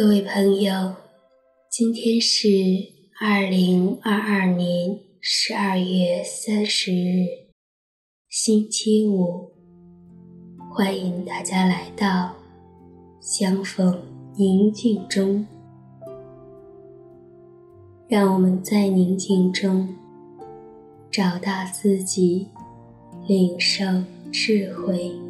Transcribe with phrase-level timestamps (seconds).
[0.00, 0.94] 各位朋友，
[1.68, 2.48] 今天是
[3.20, 7.26] 二零二二年十二月三十日，
[8.28, 9.50] 星期五。
[10.70, 12.32] 欢迎大家来到
[13.20, 14.00] 相逢
[14.36, 15.44] 宁静中，
[18.06, 19.96] 让我们在宁静中
[21.10, 22.46] 找到自己，
[23.26, 23.82] 领受
[24.30, 25.27] 智慧。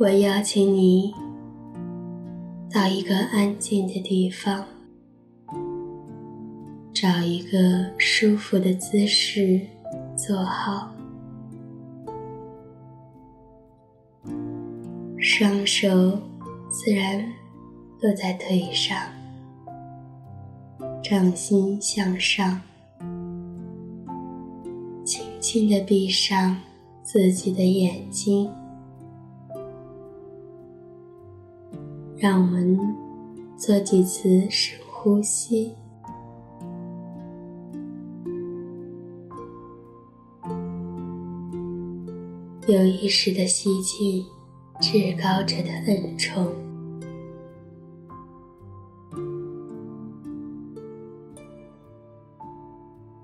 [0.00, 1.12] 我邀请你
[2.72, 4.64] 到一个安静的地方，
[6.90, 9.60] 找一个舒服的姿势
[10.16, 10.90] 坐好，
[15.18, 16.18] 双手
[16.70, 17.22] 自然
[18.00, 18.96] 落在腿上，
[21.02, 22.58] 掌心向上，
[25.04, 26.56] 轻轻地闭上
[27.02, 28.50] 自己的眼睛。
[32.20, 32.78] 让我们
[33.56, 35.72] 做几次深呼吸，
[42.66, 44.22] 有意识地吸进
[44.82, 46.46] 至高者的恩宠，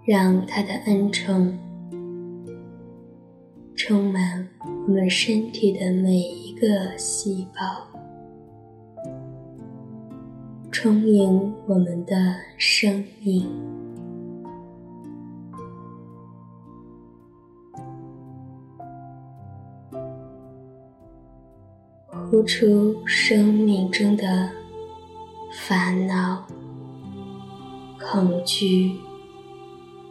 [0.06, 1.55] 让他的恩宠
[3.74, 4.48] 充满
[4.86, 7.86] 我们身体的每一个细胞。
[10.86, 12.14] 充盈我们的
[12.57, 13.45] 生命，
[22.30, 24.48] 呼出生命中的
[25.67, 26.47] 烦恼、
[28.01, 28.92] 恐惧、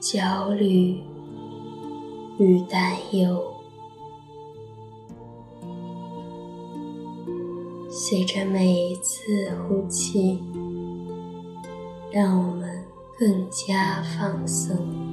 [0.01, 0.99] 焦虑
[2.37, 3.41] 与担忧，
[7.89, 10.37] 随着每一次呼气。
[12.15, 12.81] 让我们
[13.19, 15.04] 更加放松。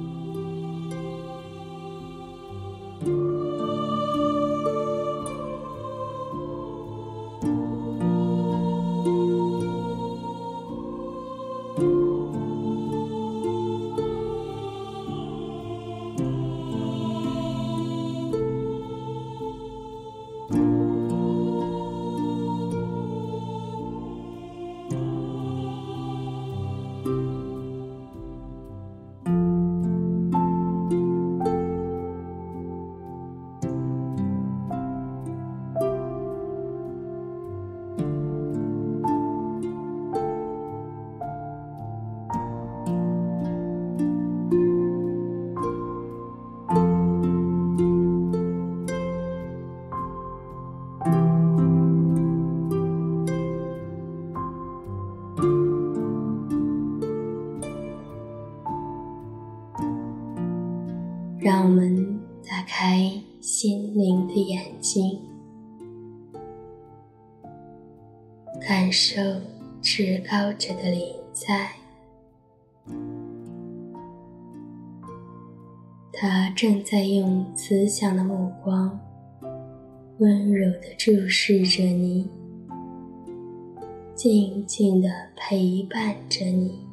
[68.93, 69.21] 受
[69.81, 71.71] 至高者的临在。
[76.13, 78.97] 他正在用慈祥的目光，
[80.19, 82.29] 温柔地注视着你，
[84.13, 86.92] 静静地陪伴着你。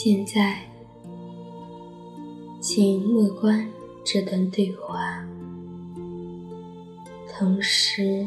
[0.00, 0.60] 现在
[2.60, 3.68] 请乐观
[4.04, 5.26] 这段对话。
[7.28, 8.24] 同时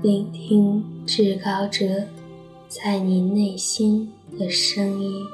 [0.00, 2.06] 聆听至高者
[2.68, 5.26] 在你内心的声音。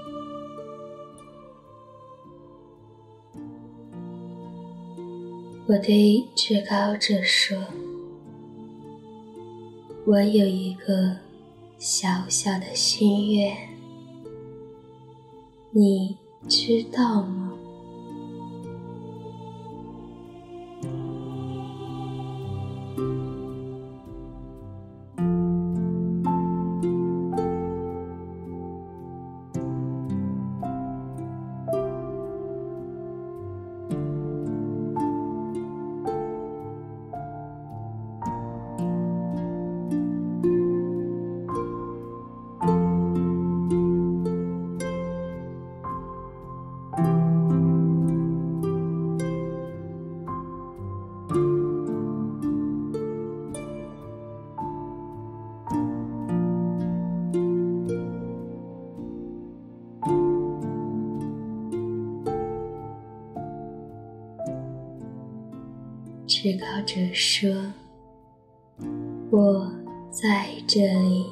[5.66, 7.58] 我对至高者说：
[10.06, 11.14] 我有一个
[11.76, 13.75] 小小的心愿。
[15.78, 16.17] 你
[16.49, 17.52] 知道吗？”
[66.86, 67.50] 着说
[69.30, 69.70] ：“我
[70.10, 71.26] 在这里。”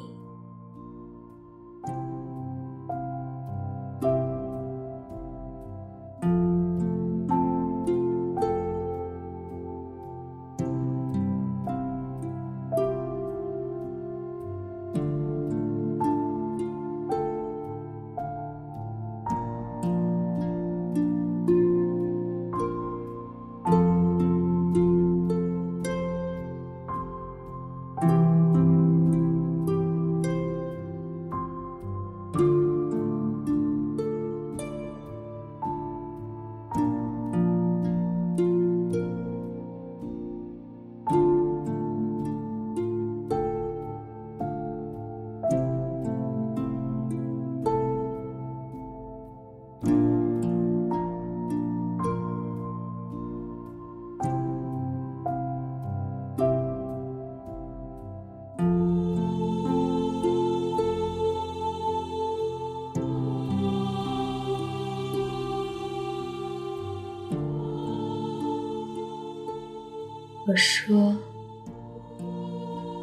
[70.57, 71.17] 说：“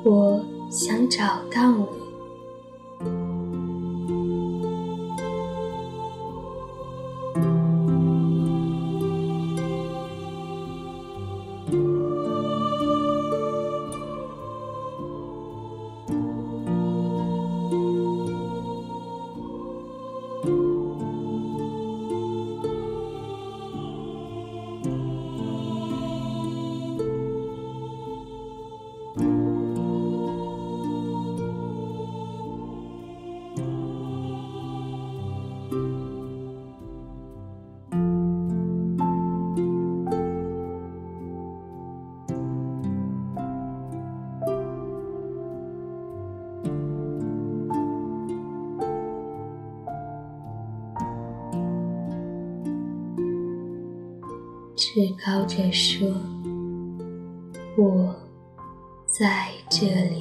[0.03, 1.85] 我想找到你。”
[54.93, 56.05] 至高者说
[57.79, 58.13] ：“我
[59.07, 60.20] 在这里。”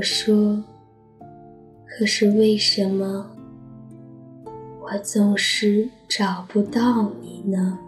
[0.00, 0.64] 我说
[1.86, 3.30] ：“可是为什么
[4.80, 7.78] 我总是找不到你呢？”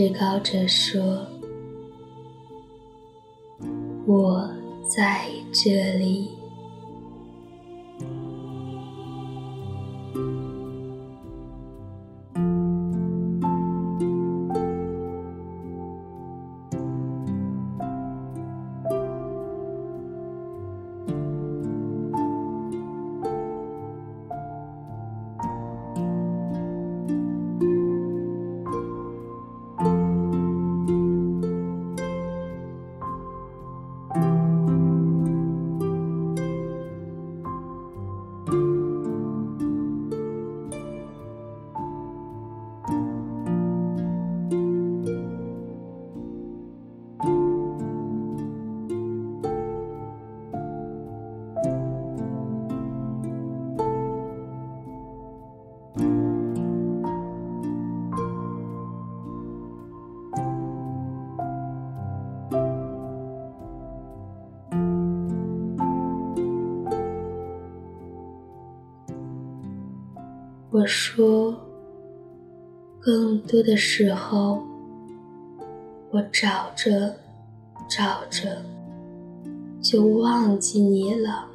[0.00, 1.26] 至高者说
[70.80, 71.54] ：“我说，
[72.98, 74.62] 更多的时候，
[76.10, 77.14] 我找着
[77.86, 78.56] 找着，
[79.82, 81.49] 就忘记你了。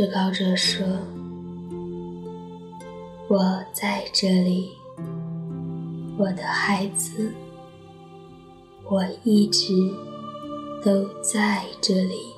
[0.00, 0.82] 至高者说
[3.28, 4.70] ：“我在这里，
[6.16, 7.30] 我的孩子，
[8.88, 9.74] 我一直
[10.82, 12.32] 都在这里。”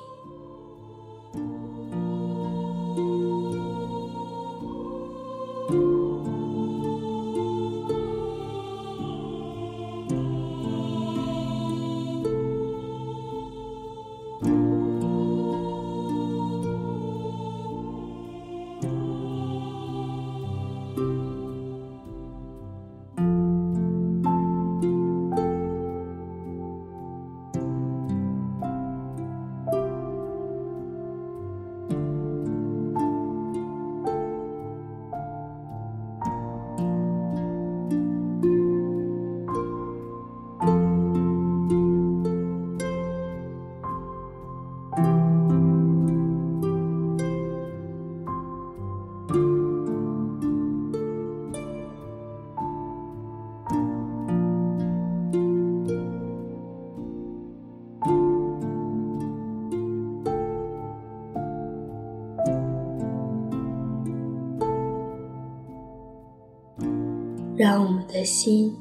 [68.23, 68.75] 心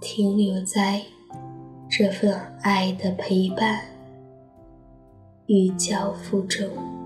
[0.00, 1.02] 停留在
[1.88, 3.80] 这份爱的陪伴
[5.46, 6.97] 与交付中。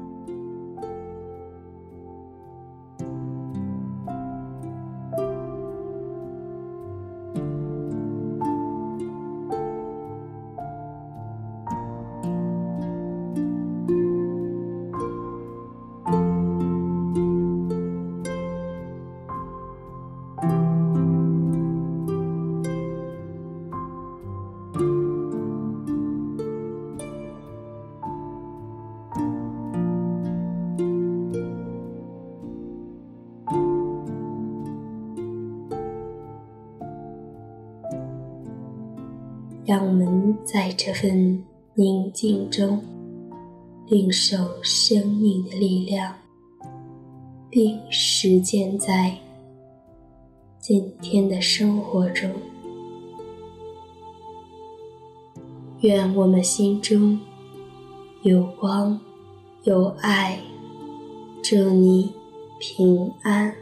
[39.73, 42.79] 让我们在这份宁静中
[43.87, 46.15] 领受生命的力量，
[47.49, 49.17] 并实践在
[50.59, 52.31] 今天的生活中。
[55.81, 57.19] 愿我们心中
[58.21, 59.01] 有光，
[59.63, 60.39] 有爱，
[61.43, 62.13] 祝你
[62.61, 63.55] 平安。